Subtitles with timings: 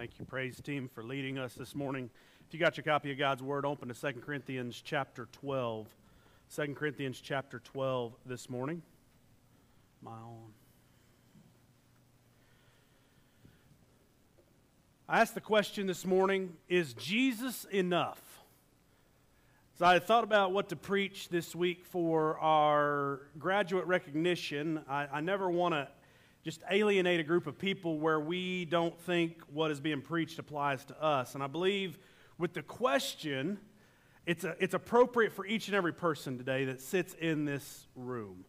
[0.00, 2.08] Thank you, praise team, for leading us this morning.
[2.48, 5.86] If you got your copy of God's Word, open to 2 Corinthians chapter 12.
[6.56, 8.80] 2 Corinthians chapter 12 this morning.
[10.00, 10.54] My own.
[15.06, 18.22] I asked the question this morning Is Jesus enough?
[19.78, 24.80] So I thought about what to preach this week for our graduate recognition.
[24.88, 25.88] I, I never want to
[26.42, 30.84] just alienate a group of people where we don't think what is being preached applies
[30.86, 31.34] to us.
[31.34, 31.98] And I believe
[32.38, 33.58] with the question,
[34.26, 38.44] it's, a, it's appropriate for each and every person today that sits in this room.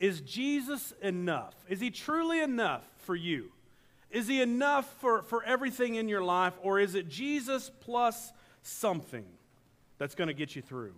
[0.00, 1.54] Is Jesus enough?
[1.68, 3.52] Is he truly enough for you?
[4.10, 9.26] Is he enough for, for everything in your life, or is it Jesus plus something
[9.98, 10.94] that's going to get you through?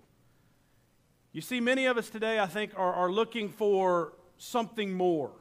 [1.32, 5.32] You see, many of us today, I think, are, are looking for something more.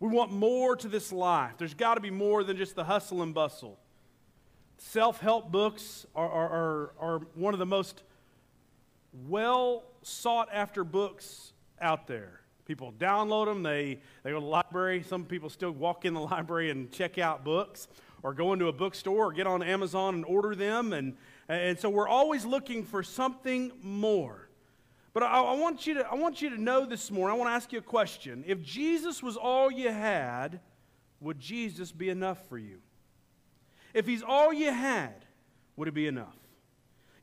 [0.00, 1.52] We want more to this life.
[1.58, 3.78] There's got to be more than just the hustle and bustle.
[4.78, 8.02] Self help books are, are, are, are, one of the most
[9.26, 12.40] well sought after books out there.
[12.64, 15.02] People download them, they, they go to the library.
[15.02, 17.88] Some people still walk in the library and check out books,
[18.22, 20.92] or go into a bookstore, or get on Amazon and order them.
[20.92, 21.16] And,
[21.48, 24.47] and so we're always looking for something more.
[25.12, 27.50] But I, I, want you to, I want you to know this morning, I want
[27.50, 28.44] to ask you a question.
[28.46, 30.60] If Jesus was all you had,
[31.20, 32.78] would Jesus be enough for you?
[33.94, 35.24] If he's all you had,
[35.76, 36.36] would it be enough?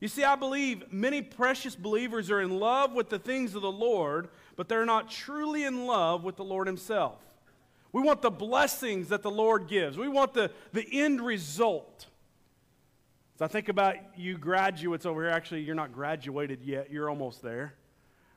[0.00, 3.72] You see, I believe many precious believers are in love with the things of the
[3.72, 7.18] Lord, but they're not truly in love with the Lord Himself.
[7.92, 12.06] We want the blessings that the Lord gives, we want the, the end result.
[13.38, 15.30] So I think about you graduates over here.
[15.30, 17.74] Actually, you're not graduated yet, you're almost there.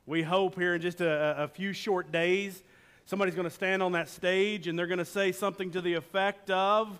[0.05, 2.61] We hope here in just a, a few short days,
[3.05, 5.93] somebody's going to stand on that stage and they're going to say something to the
[5.93, 6.99] effect of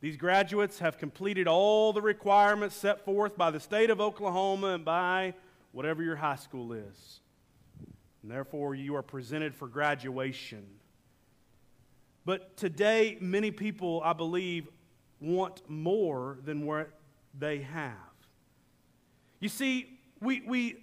[0.00, 4.84] These graduates have completed all the requirements set forth by the state of Oklahoma and
[4.84, 5.34] by
[5.72, 7.20] whatever your high school is.
[8.22, 10.66] And therefore, you are presented for graduation.
[12.24, 14.68] But today, many people, I believe,
[15.20, 16.90] want more than what
[17.38, 17.94] they have.
[19.38, 20.76] You see, we, we,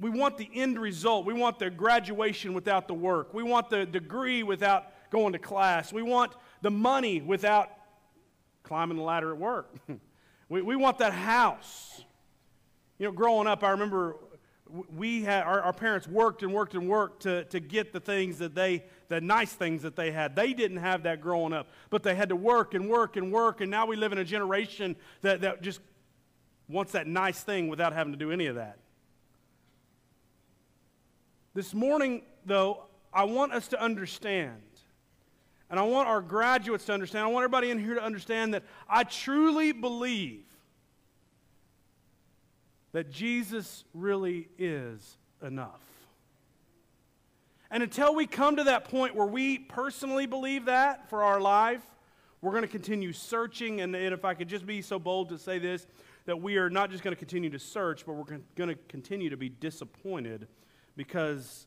[0.00, 1.24] we want the end result.
[1.24, 3.32] We want the graduation without the work.
[3.32, 5.92] We want the degree without going to class.
[5.92, 7.70] We want the money without
[8.62, 9.74] climbing the ladder at work.
[10.48, 12.02] we, we want that house.
[12.98, 14.16] You know, growing up, I remember
[14.96, 18.38] we had our, our, parents worked and worked and worked to, to get the things
[18.38, 22.02] that they the nice things that they had they didn't have that growing up but
[22.02, 24.96] they had to work and work and work and now we live in a generation
[25.22, 25.80] that, that just
[26.68, 28.78] wants that nice thing without having to do any of that
[31.54, 32.82] this morning, though,
[33.12, 34.60] I want us to understand,
[35.70, 38.64] and I want our graduates to understand, I want everybody in here to understand that
[38.88, 40.44] I truly believe
[42.90, 45.80] that Jesus really is enough.
[47.70, 51.82] And until we come to that point where we personally believe that for our life,
[52.40, 53.80] we're going to continue searching.
[53.80, 55.86] And, if I could just be so bold to say this,
[56.26, 59.30] that we are not just going to continue to search, but we're going to continue
[59.30, 60.46] to be disappointed
[60.96, 61.66] because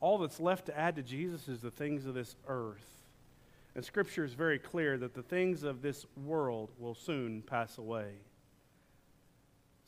[0.00, 2.86] all that's left to add to Jesus is the things of this earth.
[3.74, 8.12] And Scripture is very clear that the things of this world will soon pass away.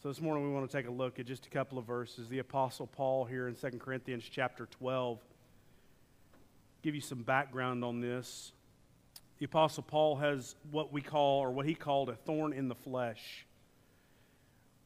[0.02, 2.28] So this morning we want to take a look at just a couple of verses.
[2.28, 5.20] The Apostle Paul here in 2 Corinthians chapter 12.
[6.86, 8.52] Give you some background on this.
[9.40, 12.76] The Apostle Paul has what we call, or what he called, a thorn in the
[12.76, 13.44] flesh.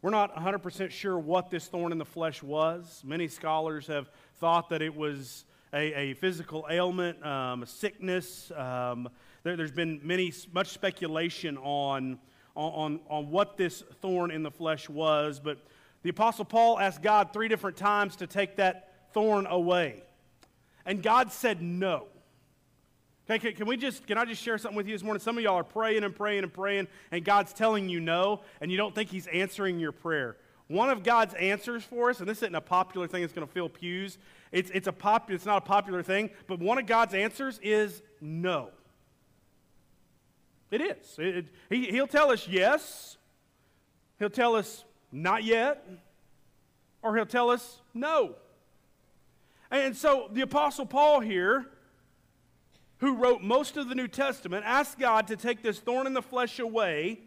[0.00, 3.02] We're not 100% sure what this thorn in the flesh was.
[3.04, 5.44] Many scholars have thought that it was
[5.74, 8.50] a, a physical ailment, um, a sickness.
[8.56, 9.10] Um,
[9.42, 12.18] there, has been many, much speculation on,
[12.54, 15.58] on, on what this thorn in the flesh was, but
[16.02, 20.04] the Apostle Paul asked God three different times to take that thorn away.
[20.86, 22.06] And God said no.
[23.30, 25.20] Okay, can, we just, can I just share something with you this morning?
[25.20, 28.72] Some of y'all are praying and praying and praying, and God's telling you no, and
[28.72, 30.36] you don't think He's answering your prayer.
[30.66, 33.52] One of God's answers for us, and this isn't a popular thing that's going to
[33.52, 34.18] fill pews,
[34.50, 38.02] it's, it's, a pop, it's not a popular thing, but one of God's answers is
[38.20, 38.70] no.
[40.72, 41.16] It is.
[41.18, 43.16] It, it, he, he'll tell us yes,
[44.18, 45.84] He'll tell us not yet,
[47.02, 48.34] or He'll tell us no.
[49.70, 51.66] And so the Apostle Paul here,
[52.98, 56.22] who wrote most of the New Testament, asked God to take this thorn in the
[56.22, 57.20] flesh away.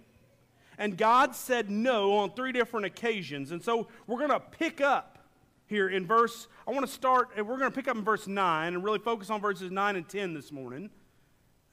[0.77, 3.51] And God said no on three different occasions.
[3.51, 5.19] And so we're going to pick up
[5.67, 8.27] here in verse, I want to start, and we're going to pick up in verse
[8.27, 10.89] 9 and really focus on verses 9 and 10 this morning.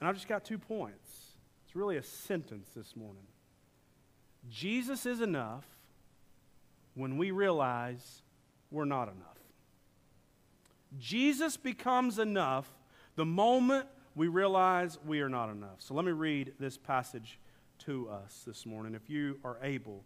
[0.00, 1.34] And I've just got two points.
[1.66, 3.24] It's really a sentence this morning.
[4.48, 5.64] Jesus is enough
[6.94, 8.22] when we realize
[8.70, 9.29] we're not enough.
[10.98, 12.70] Jesus becomes enough
[13.16, 15.76] the moment we realize we are not enough.
[15.78, 17.38] So let me read this passage
[17.80, 18.94] to us this morning.
[18.94, 20.04] If you are able,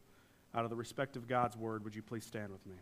[0.54, 2.76] out of the respect of God's word, would you please stand with me?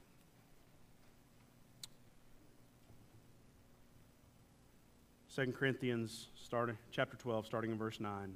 [5.28, 8.34] Second Corinthians starting chapter 12 starting in verse 9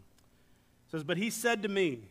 [0.91, 2.09] says but he said to me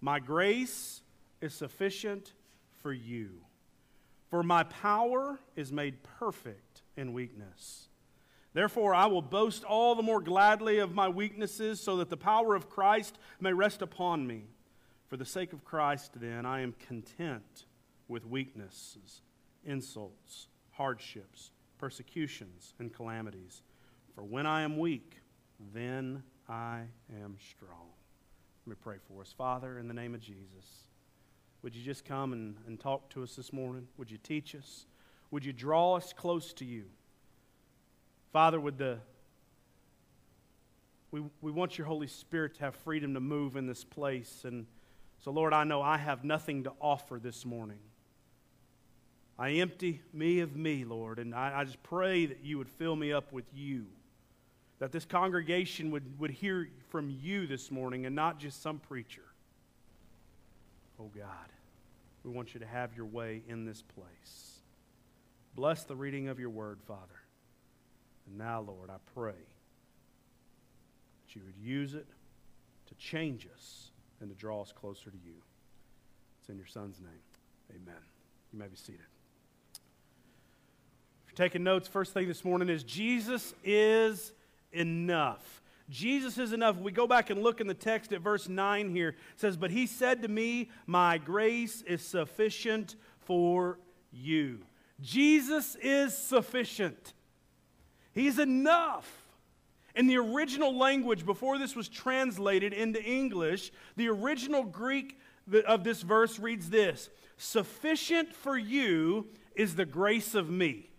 [0.00, 1.02] my grace
[1.40, 2.32] is sufficient
[2.76, 3.40] for you
[4.30, 7.88] for my power is made perfect in weakness
[8.54, 12.54] therefore I will boast all the more gladly of my weaknesses so that the power
[12.54, 14.44] of Christ may rest upon me
[15.06, 17.66] for the sake of Christ then I am content
[18.08, 19.22] with weaknesses
[19.64, 23.62] insults hardships persecutions and calamities
[24.18, 25.18] for when I am weak,
[25.72, 26.82] then I
[27.22, 27.86] am strong.
[28.66, 29.32] Let me pray for us.
[29.32, 30.87] Father, in the name of Jesus,
[31.62, 33.88] would you just come and, and talk to us this morning?
[33.96, 34.86] Would you teach us?
[35.30, 36.84] Would you draw us close to you?
[38.32, 38.98] Father, would the
[41.10, 44.42] we, we want your Holy Spirit to have freedom to move in this place.
[44.44, 44.66] And
[45.24, 47.78] so, Lord, I know I have nothing to offer this morning.
[49.38, 52.94] I empty me of me, Lord, and I, I just pray that you would fill
[52.94, 53.86] me up with you
[54.78, 59.22] that this congregation would, would hear from you this morning and not just some preacher.
[61.00, 61.52] Oh God,
[62.24, 64.60] we want you to have your way in this place.
[65.54, 67.20] Bless the reading of your word, Father.
[68.26, 69.32] And now, Lord, I pray
[71.26, 72.06] that you would use it
[72.86, 73.90] to change us
[74.20, 75.34] and to draw us closer to you.
[76.40, 77.10] It's in your Son's name.
[77.70, 78.00] Amen.
[78.52, 79.00] You may be seated.
[81.24, 84.32] If you're taking notes, first thing this morning is Jesus is
[84.72, 85.62] enough.
[85.90, 86.76] Jesus is enough.
[86.76, 89.10] We go back and look in the text at verse 9 here.
[89.10, 93.78] It says, But he said to me, My grace is sufficient for
[94.12, 94.60] you.
[95.00, 97.14] Jesus is sufficient.
[98.12, 99.10] He's enough.
[99.94, 105.18] In the original language, before this was translated into English, the original Greek
[105.66, 110.90] of this verse reads this Sufficient for you is the grace of me.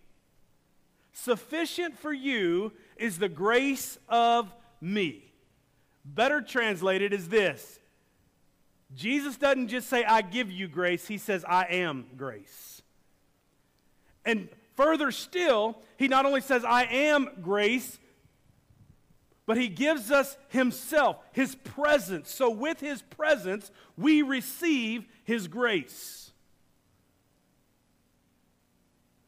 [1.12, 5.32] Sufficient for you is the grace of me.
[6.04, 7.78] Better translated is this
[8.94, 12.82] Jesus doesn't just say, I give you grace, he says, I am grace.
[14.24, 17.98] And further still, he not only says, I am grace,
[19.46, 22.30] but he gives us himself, his presence.
[22.30, 26.30] So with his presence, we receive his grace.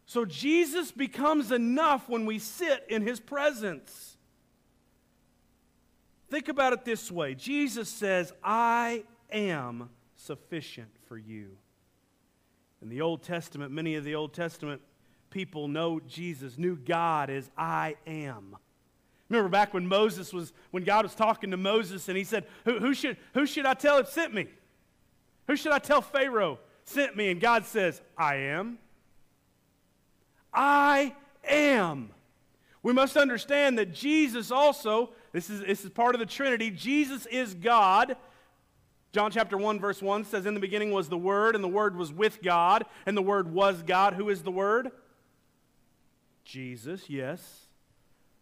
[0.07, 4.12] So Jesus becomes enough when we sit in his presence.
[6.33, 11.59] Think about it this way Jesus says, I am sufficient for you.
[12.81, 14.81] In the Old Testament, many of the Old Testament
[15.29, 18.57] people know Jesus, knew God as I am.
[19.29, 22.79] Remember back when Moses was, when God was talking to Moses and he said, Who,
[22.79, 24.47] who should, who should I tell it sent me?
[25.49, 27.31] Who should I tell Pharaoh sent me?
[27.31, 28.79] And God says, I am.
[30.51, 31.15] I
[31.45, 32.09] am.
[32.83, 37.27] We must understand that Jesus also, this is, this is part of the Trinity, Jesus
[37.27, 38.17] is God.
[39.13, 41.97] John chapter 1, verse 1 says, In the beginning was the Word, and the Word
[41.97, 44.15] was with God, and the Word was God.
[44.15, 44.91] Who is the Word?
[46.45, 47.67] Jesus, yes.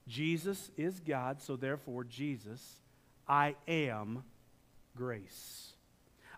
[0.06, 2.80] Jesus is God, so therefore, Jesus,
[3.28, 4.24] I am
[4.96, 5.72] grace.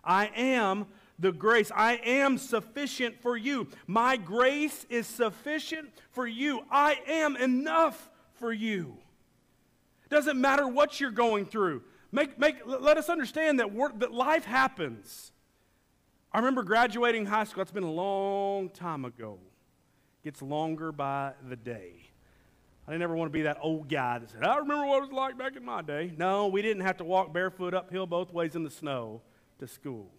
[0.03, 0.87] I am
[1.19, 1.71] the grace.
[1.75, 3.67] I am sufficient for you.
[3.87, 6.63] My grace is sufficient for you.
[6.71, 8.97] I am enough for you.
[10.09, 11.83] Doesn't matter what you're going through.
[12.11, 15.31] Make, make, let us understand that, work, that life happens.
[16.31, 17.61] I remember graduating high school.
[17.61, 19.39] That's been a long time ago.
[20.23, 22.11] Gets longer by the day.
[22.87, 25.01] I didn't ever want to be that old guy that said, I remember what it
[25.01, 26.11] was like back in my day.
[26.17, 29.21] No, we didn't have to walk barefoot uphill both ways in the snow
[29.59, 30.11] to school.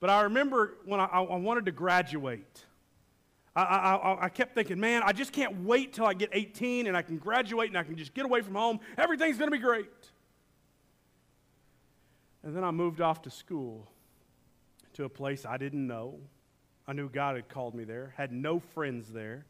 [0.00, 2.64] But I remember when I, I wanted to graduate,
[3.56, 6.96] I, I, I, kept thinking, man, I just can't wait till I get 18 and
[6.96, 8.78] I can graduate and I can just get away from home.
[8.96, 9.88] Everything's going to be great.
[12.44, 13.90] And then I moved off to school
[14.94, 16.20] to a place I didn't know.
[16.86, 19.44] I knew God had called me there, had no friends there,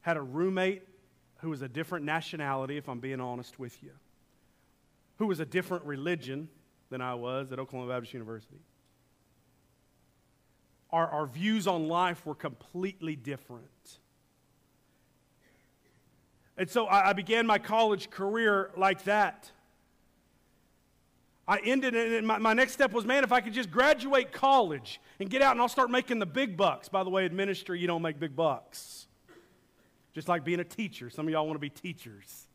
[0.00, 0.82] had a roommate
[1.38, 3.90] who was a different nationality, if I'm being honest with you,
[5.18, 6.48] who was a different religion
[6.88, 8.58] than I was at Oklahoma Baptist University
[10.90, 13.98] our, our views on life were completely different.
[16.56, 19.50] And so I, I began my college career like that.
[21.48, 24.32] I ended it, and my, my next step was, man, if I could just graduate
[24.32, 26.88] college and get out and I'll start making the big bucks.
[26.88, 29.06] By the way, in ministry, you don't make big bucks.
[30.12, 31.10] Just like being a teacher.
[31.10, 32.45] Some of y'all want to be teachers.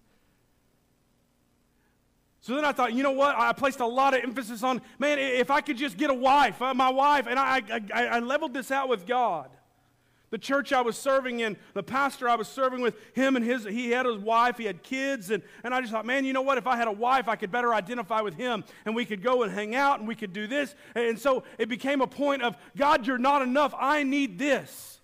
[2.41, 3.35] So then I thought, you know what?
[3.37, 6.59] I placed a lot of emphasis on, man, if I could just get a wife,
[6.59, 7.61] uh, my wife, and I,
[7.93, 9.49] I, I leveled this out with God.
[10.31, 13.65] The church I was serving in, the pastor I was serving with, him and his,
[13.65, 16.41] he had his wife, he had kids, and, and I just thought, man, you know
[16.41, 16.57] what?
[16.57, 19.43] If I had a wife, I could better identify with him, and we could go
[19.43, 20.73] and hang out, and we could do this.
[20.95, 23.75] And so it became a point of, God, you're not enough.
[23.77, 24.99] I need this.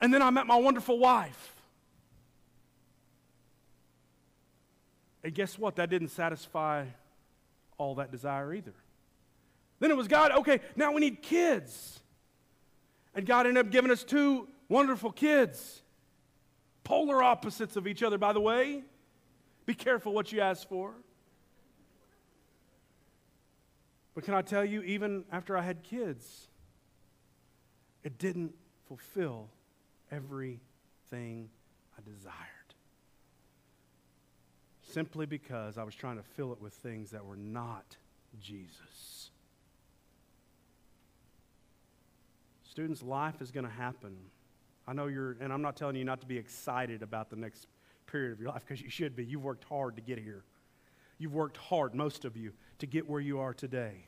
[0.00, 1.57] And then I met my wonderful wife.
[5.28, 5.76] And guess what?
[5.76, 6.86] That didn't satisfy
[7.76, 8.72] all that desire either.
[9.78, 12.00] Then it was God, okay, now we need kids.
[13.14, 15.82] And God ended up giving us two wonderful kids.
[16.82, 18.84] Polar opposites of each other, by the way.
[19.66, 20.94] Be careful what you ask for.
[24.14, 26.48] But can I tell you, even after I had kids,
[28.02, 28.54] it didn't
[28.86, 29.50] fulfill
[30.10, 31.50] everything
[31.98, 32.57] I desired.
[34.90, 37.96] Simply because I was trying to fill it with things that were not
[38.40, 39.30] Jesus.
[42.62, 44.16] Students, life is going to happen.
[44.86, 47.66] I know you're, and I'm not telling you not to be excited about the next
[48.06, 49.24] period of your life because you should be.
[49.24, 50.44] You've worked hard to get here.
[51.18, 54.07] You've worked hard, most of you, to get where you are today.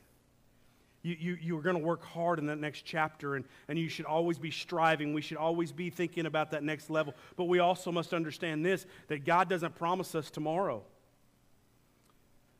[1.03, 3.89] You, you, you are going to work hard in that next chapter, and, and you
[3.89, 5.13] should always be striving.
[5.13, 7.15] We should always be thinking about that next level.
[7.35, 10.83] But we also must understand this that God doesn't promise us tomorrow.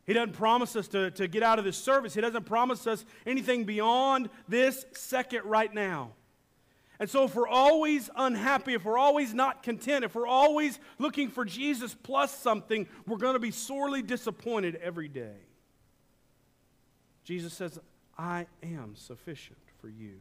[0.07, 2.15] He doesn't promise us to, to get out of this service.
[2.15, 6.11] He doesn't promise us anything beyond this second right now.
[6.99, 11.29] And so, if we're always unhappy, if we're always not content, if we're always looking
[11.29, 15.37] for Jesus plus something, we're going to be sorely disappointed every day.
[17.23, 17.79] Jesus says,
[18.21, 20.19] I am sufficient for you.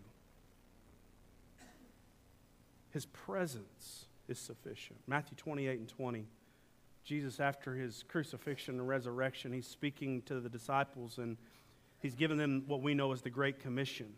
[2.92, 4.98] His presence is sufficient.
[5.06, 6.26] Matthew 28 and 20.
[7.04, 11.36] Jesus, after his crucifixion and resurrection, he's speaking to the disciples and
[11.98, 14.14] he's given them what we know as the Great Commission.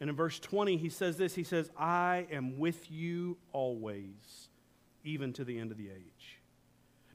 [0.00, 4.48] And in verse 20, he says this He says, I am with you always,
[5.04, 6.40] even to the end of the age.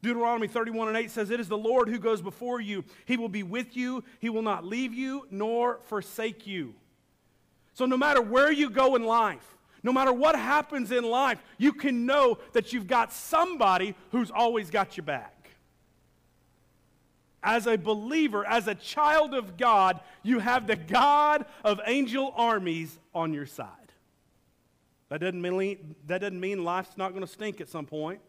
[0.02, 2.84] Deuteronomy 31 and 8 says, It is the Lord who goes before you.
[3.06, 4.04] He will be with you.
[4.20, 6.74] He will not leave you nor forsake you.
[7.74, 11.74] So, no matter where you go in life, no matter what happens in life, you
[11.74, 15.52] can know that you've got somebody who's always got your back.
[17.42, 23.00] As a believer, as a child of God, you have the God of angel armies
[23.14, 23.68] on your side.
[25.08, 28.20] That doesn't mean, that doesn't mean life's not going to stink at some point.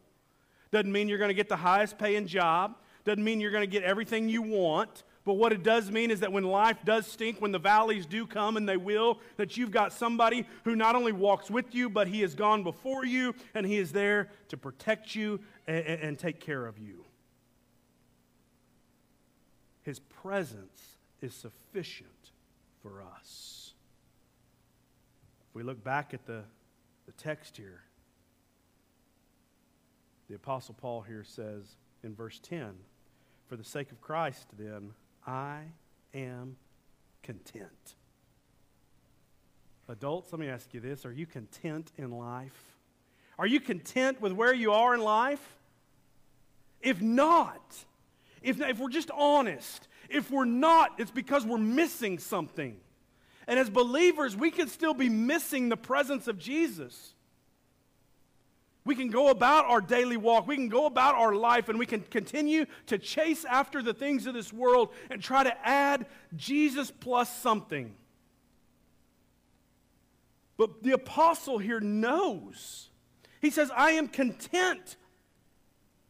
[0.72, 2.76] Doesn't mean you're going to get the highest paying job.
[3.04, 5.04] Doesn't mean you're going to get everything you want.
[5.24, 8.26] But what it does mean is that when life does stink, when the valleys do
[8.26, 12.08] come, and they will, that you've got somebody who not only walks with you, but
[12.08, 16.40] he has gone before you, and he is there to protect you and, and take
[16.40, 17.04] care of you.
[19.82, 22.32] His presence is sufficient
[22.82, 23.74] for us.
[25.50, 26.44] If we look back at the,
[27.06, 27.82] the text here,
[30.30, 31.64] the Apostle Paul here says
[32.04, 32.72] in verse 10
[33.48, 34.92] For the sake of Christ, then,
[35.26, 35.62] I
[36.14, 36.56] am
[37.24, 37.96] content.
[39.88, 42.76] Adults, let me ask you this Are you content in life?
[43.40, 45.44] Are you content with where you are in life?
[46.80, 47.60] If not,
[48.40, 52.76] if, if we're just honest, if we're not, it's because we're missing something.
[53.48, 57.14] And as believers, we can still be missing the presence of Jesus.
[58.90, 60.48] We can go about our daily walk.
[60.48, 64.26] We can go about our life and we can continue to chase after the things
[64.26, 67.94] of this world and try to add Jesus plus something.
[70.56, 72.88] But the apostle here knows.
[73.40, 74.96] He says, I am content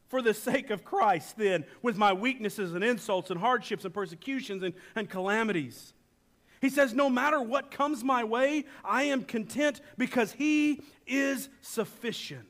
[0.09, 4.63] for the sake of Christ, then, with my weaknesses and insults and hardships and persecutions
[4.63, 5.93] and, and calamities.
[6.63, 12.50] He says, No matter what comes my way, I am content because He is sufficient.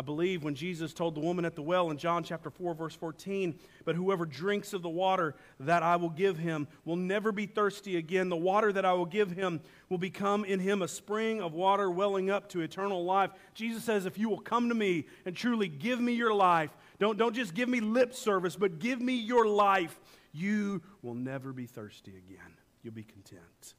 [0.00, 2.94] I believe when Jesus told the woman at the well in John chapter 4, verse
[2.94, 3.54] 14,
[3.84, 7.98] But whoever drinks of the water that I will give him will never be thirsty
[7.98, 8.30] again.
[8.30, 11.90] The water that I will give him will become in him a spring of water
[11.90, 13.30] welling up to eternal life.
[13.52, 17.18] Jesus says, If you will come to me and truly give me your life, don't,
[17.18, 20.00] don't just give me lip service, but give me your life,
[20.32, 22.54] you will never be thirsty again.
[22.82, 23.74] You'll be content.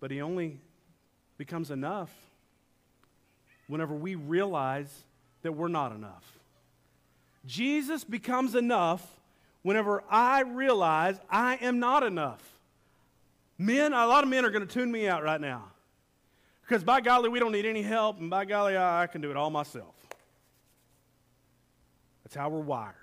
[0.00, 0.58] But he only
[1.38, 2.10] becomes enough
[3.66, 5.04] whenever we realize
[5.42, 6.38] that we're not enough.
[7.44, 9.06] Jesus becomes enough
[9.62, 12.42] whenever I realize I am not enough.
[13.58, 15.64] Men, a lot of men are going to tune me out right now.
[16.62, 19.30] Because by golly, we don't need any help, and by golly, I, I can do
[19.30, 19.94] it all myself.
[22.24, 22.94] That's how we're wired.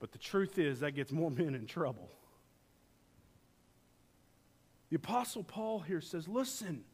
[0.00, 2.10] But the truth is, that gets more men in trouble.
[4.90, 6.84] The Apostle Paul here says, Listen,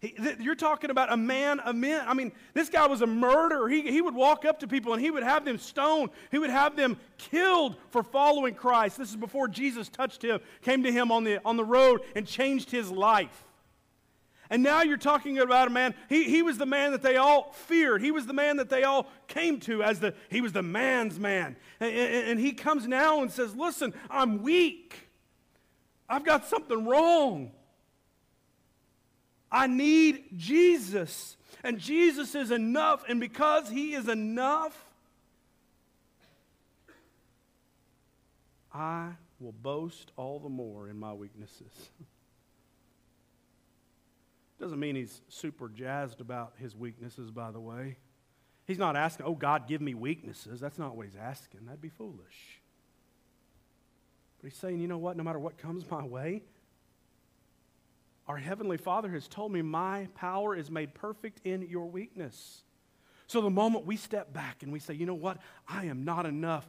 [0.00, 2.04] he, th- you're talking about a man of men.
[2.06, 3.68] I mean, this guy was a murderer.
[3.68, 6.10] He, he would walk up to people and he would have them stoned.
[6.30, 8.96] He would have them killed for following Christ.
[8.96, 12.26] This is before Jesus touched him, came to him on the, on the road, and
[12.26, 13.44] changed his life.
[14.50, 17.52] And now you're talking about a man, he, he was the man that they all
[17.52, 18.00] feared.
[18.00, 21.18] He was the man that they all came to as the, he was the man's
[21.18, 21.56] man.
[21.80, 25.08] And, and, and he comes now and says, Listen, I'm weak.
[26.08, 27.50] I've got something wrong.
[29.50, 31.36] I need Jesus.
[31.64, 33.04] And Jesus is enough.
[33.08, 34.84] And because He is enough,
[38.72, 41.90] I will boast all the more in my weaknesses.
[44.60, 47.96] Doesn't mean he's super jazzed about his weaknesses, by the way.
[48.66, 50.60] He's not asking, oh, God, give me weaknesses.
[50.60, 51.60] That's not what he's asking.
[51.64, 52.60] That'd be foolish.
[54.40, 55.16] But he's saying, you know what?
[55.16, 56.42] No matter what comes my way,
[58.28, 62.62] our Heavenly Father has told me my power is made perfect in your weakness.
[63.26, 66.26] So the moment we step back and we say, you know what, I am not
[66.26, 66.66] enough,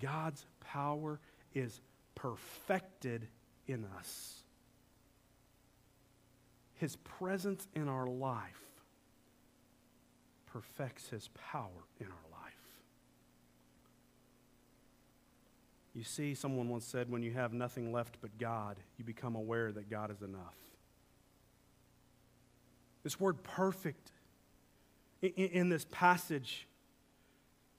[0.00, 1.20] God's power
[1.54, 1.80] is
[2.14, 3.28] perfected
[3.66, 4.42] in us.
[6.74, 8.62] His presence in our life
[10.46, 12.54] perfects His power in our life.
[15.94, 19.70] You see, someone once said, when you have nothing left but God, you become aware
[19.72, 20.54] that God is enough.
[23.02, 24.12] This word perfect
[25.22, 26.66] in, in this passage,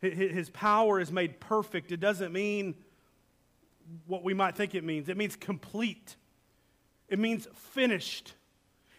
[0.01, 1.91] his power is made perfect.
[1.91, 2.75] It doesn't mean
[4.07, 6.15] what we might think it means, it means complete,
[7.07, 8.33] it means finished.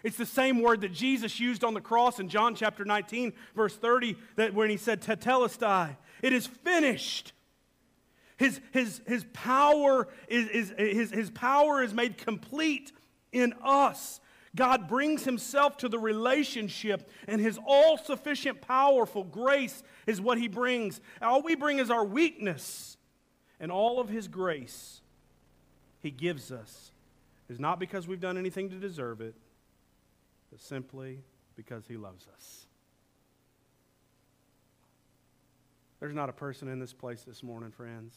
[0.05, 3.77] It's the same word that Jesus used on the cross in John chapter 19, verse
[3.77, 7.33] 30, that when he said, Tetelestai, it is finished.
[8.37, 12.91] His, his, his, power is, is, his, his power is made complete
[13.31, 14.21] in us.
[14.55, 20.47] God brings himself to the relationship, and his all sufficient, powerful grace is what he
[20.47, 21.01] brings.
[21.23, 22.99] All we bring is our weakness,
[23.59, 25.01] and all of his grace
[26.01, 26.91] he gives us
[27.49, 29.35] is not because we've done anything to deserve it,
[30.51, 31.21] but simply
[31.57, 32.67] because he loves us.
[35.99, 38.15] There's not a person in this place this morning, friends,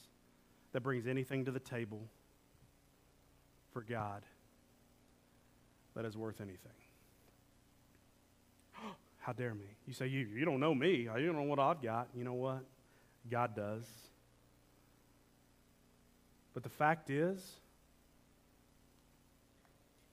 [0.74, 2.02] that brings anything to the table
[3.72, 4.24] for God
[5.96, 6.58] that is worth anything.
[9.20, 9.66] How dare me?
[9.88, 11.10] You say, you, you don't know me.
[11.18, 12.10] You don't know what I've got.
[12.16, 12.64] You know what?
[13.30, 13.86] God does.
[16.54, 17.42] But the fact is,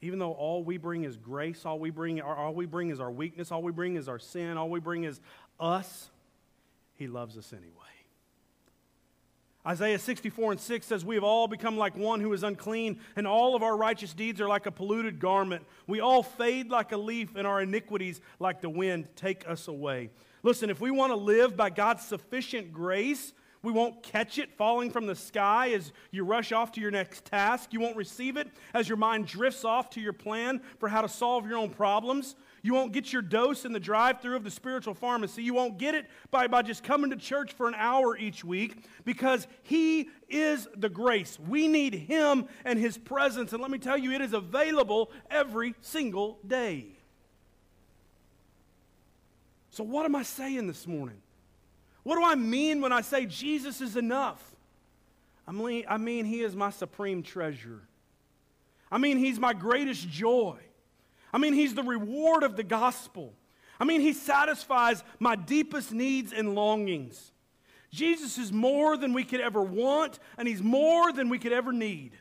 [0.01, 3.13] even though all we bring is grace, all we bring, all we bring is our
[3.13, 5.21] weakness, all we bring is our sin, all we bring is
[5.61, 6.11] us,
[6.97, 7.71] He loves us anyway.
[9.67, 13.27] Isaiah 64 and 6 says, We have all become like one who is unclean, and
[13.27, 15.65] all of our righteous deeds are like a polluted garment.
[15.87, 20.11] We all fade like a leaf, and our iniquities, like the wind, take us away.
[20.43, 24.91] Listen, if we want to live by God's sufficient grace, we won't catch it falling
[24.91, 27.73] from the sky as you rush off to your next task.
[27.73, 31.09] You won't receive it as your mind drifts off to your plan for how to
[31.09, 32.35] solve your own problems.
[32.65, 35.43] You won't get your dose in the drive through of the spiritual pharmacy.
[35.43, 38.85] You won't get it by, by just coming to church for an hour each week
[39.05, 41.39] because He is the grace.
[41.41, 43.53] We need Him and His presence.
[43.53, 46.87] And let me tell you, it is available every single day.
[49.71, 51.21] So, what am I saying this morning?
[52.05, 54.41] What do I mean when I say Jesus is enough?
[55.49, 57.81] I mean, I mean, He is my supreme treasure.
[58.89, 60.59] I mean, He's my greatest joy.
[61.33, 63.33] I mean, He's the reward of the gospel.
[63.81, 67.33] I mean, He satisfies my deepest needs and longings.
[67.91, 71.73] Jesus is more than we could ever want, and He's more than we could ever
[71.73, 72.13] need.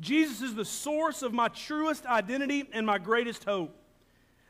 [0.00, 3.76] Jesus is the source of my truest identity and my greatest hope.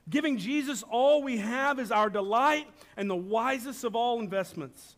[0.09, 4.96] Giving Jesus all we have is our delight and the wisest of all investments.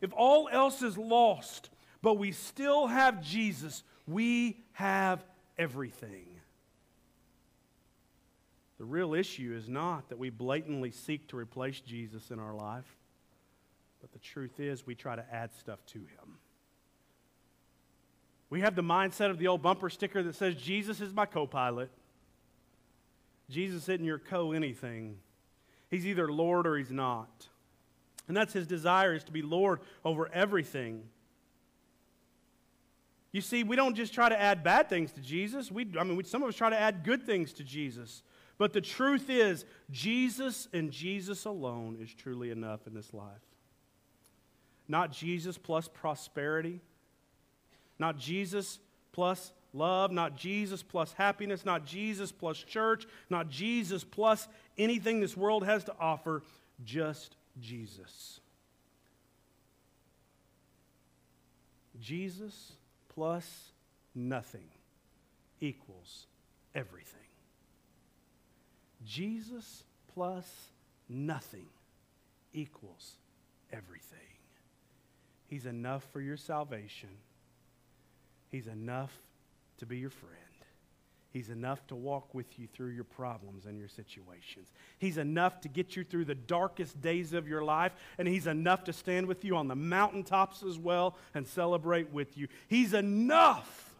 [0.00, 1.70] If all else is lost,
[2.02, 5.24] but we still have Jesus, we have
[5.56, 6.26] everything.
[8.78, 12.96] The real issue is not that we blatantly seek to replace Jesus in our life,
[14.00, 16.38] but the truth is we try to add stuff to him.
[18.50, 21.46] We have the mindset of the old bumper sticker that says, Jesus is my co
[21.46, 21.90] pilot.
[23.48, 25.18] Jesus isn't your co anything.
[25.90, 27.48] He's either Lord or he's not.
[28.26, 31.02] And that's his desire is to be Lord over everything.
[33.32, 35.70] You see, we don't just try to add bad things to Jesus.
[35.70, 38.22] We, I mean, we, some of us try to add good things to Jesus.
[38.56, 43.42] But the truth is, Jesus and Jesus alone is truly enough in this life.
[44.86, 46.80] Not Jesus plus prosperity,
[47.98, 48.78] not Jesus
[49.12, 54.46] plus love, not Jesus plus happiness, not Jesus plus church, not Jesus plus
[54.78, 56.42] anything this world has to offer,
[56.84, 58.40] just Jesus.
[62.00, 62.72] Jesus
[63.08, 63.72] plus
[64.14, 64.68] nothing
[65.60, 66.26] equals
[66.74, 67.20] everything.
[69.04, 70.48] Jesus plus
[71.08, 71.66] nothing
[72.52, 73.16] equals
[73.72, 74.18] everything.
[75.46, 77.10] He's enough for your salvation.
[78.50, 79.12] He's enough
[79.78, 80.34] to be your friend.
[81.34, 84.70] He's enough to walk with you through your problems and your situations.
[84.98, 88.84] He's enough to get you through the darkest days of your life, and He's enough
[88.84, 92.46] to stand with you on the mountaintops as well and celebrate with you.
[92.68, 93.90] He's enough.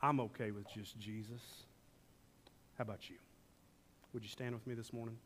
[0.00, 1.65] I'm okay with just Jesus.
[2.78, 3.16] How about you?
[4.12, 5.16] Would you stand with me this morning?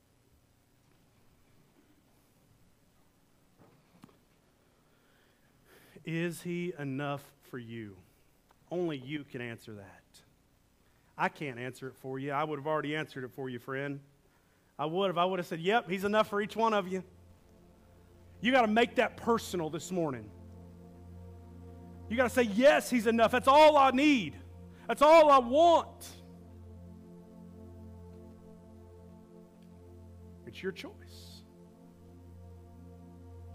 [6.05, 7.97] Is He enough for you?
[8.71, 10.03] Only you can answer that.
[11.19, 12.31] I can't answer it for you.
[12.31, 14.01] I would have already answered it for you, friend.
[14.79, 15.19] I would have.
[15.19, 17.03] I would have said, Yep, He's enough for each one of you.
[18.41, 20.31] You got to make that personal this morning.
[22.09, 23.33] You got to say, Yes, He's enough.
[23.33, 24.37] That's all I need.
[24.87, 26.20] That's all I want.
[30.63, 31.43] Your choice.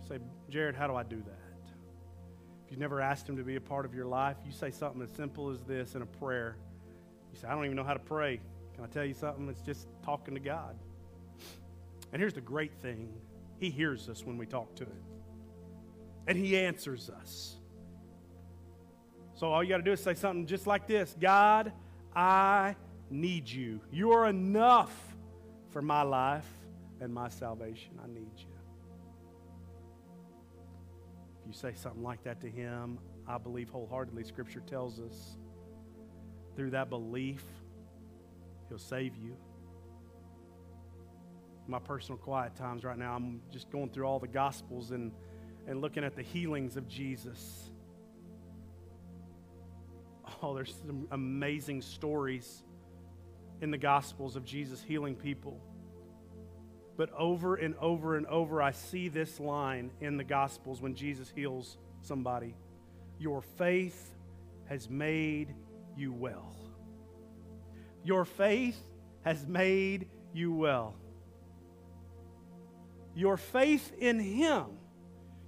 [0.07, 0.17] say,
[0.49, 1.71] Jared, how do I do that?
[2.65, 5.01] If you've never asked Him to be a part of your life, you say something
[5.01, 6.57] as simple as this in a prayer.
[7.31, 8.39] You say, I don't even know how to pray.
[8.73, 9.47] Can I tell you something?
[9.49, 10.75] It's just talking to God.
[12.11, 13.13] And here's the great thing
[13.59, 15.03] He hears us when we talk to Him,
[16.27, 17.57] and He answers us.
[19.35, 21.71] So all you got to do is say something just like this God,
[22.15, 22.75] I
[23.11, 23.81] need you.
[23.91, 24.93] You are enough
[25.69, 26.47] for my life
[27.01, 27.99] and my salvation.
[28.03, 28.47] I need you.
[31.41, 35.37] If you say something like that to him, I believe wholeheartedly, Scripture tells us
[36.55, 37.43] through that belief,
[38.69, 39.35] he'll save you.
[41.67, 45.11] My personal quiet times right now, I'm just going through all the Gospels and,
[45.67, 47.71] and looking at the healings of Jesus.
[50.41, 52.63] Oh, there's some amazing stories
[53.61, 55.59] in the Gospels of Jesus healing people.
[56.97, 61.31] But over and over and over, I see this line in the Gospels when Jesus
[61.35, 62.55] heals somebody
[63.19, 64.11] Your faith
[64.65, 65.53] has made
[65.95, 66.55] you well.
[68.03, 68.79] Your faith
[69.23, 70.95] has made you well.
[73.15, 74.65] Your faith in Him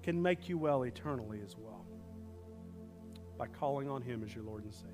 [0.03, 1.85] can make you well eternally as well
[3.37, 4.93] by calling on Him as your Lord and Savior.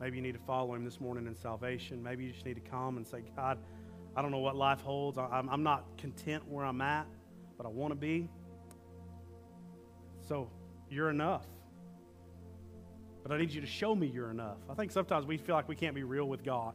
[0.00, 2.02] Maybe you need to follow Him this morning in salvation.
[2.02, 3.58] Maybe you just need to come and say, God,
[4.16, 5.18] I don't know what life holds.
[5.18, 7.06] I'm, I'm not content where I'm at,
[7.56, 8.28] but I want to be.
[10.28, 10.50] So
[10.90, 11.46] you're enough.
[13.22, 14.58] But I need you to show me you're enough.
[14.68, 16.74] I think sometimes we feel like we can't be real with God.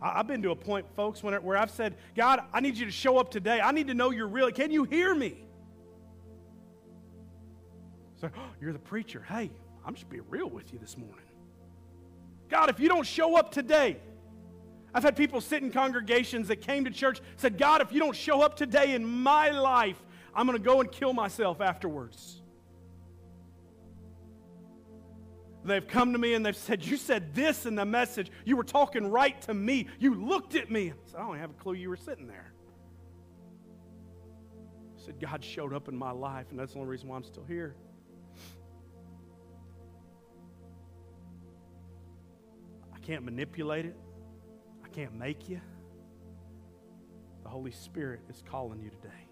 [0.00, 2.84] I, have been to a point, folks, when, where I've said, God, I need you
[2.84, 3.60] to show up today.
[3.60, 4.50] I need to know you're real.
[4.50, 5.46] Can you hear me?
[8.20, 9.24] So, oh, you're the preacher.
[9.26, 9.50] Hey,
[9.86, 11.24] I'm just being real with you this morning.
[12.48, 13.98] God, if you don't show up today,
[14.96, 18.16] I've had people sit in congregations that came to church, said, God, if you don't
[18.16, 20.02] show up today in my life,
[20.34, 22.40] I'm going to go and kill myself afterwards.
[25.66, 28.30] They've come to me and they've said, You said this in the message.
[28.46, 29.88] You were talking right to me.
[29.98, 30.92] You looked at me.
[30.92, 32.54] I said, I don't have a clue you were sitting there.
[34.96, 37.24] I said, God showed up in my life, and that's the only reason why I'm
[37.24, 37.76] still here.
[42.94, 43.96] I can't manipulate it
[44.96, 45.60] can't make you.
[47.42, 49.25] The Holy Spirit is calling you today.